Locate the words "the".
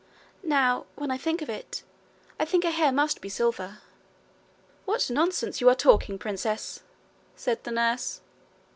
7.65-7.71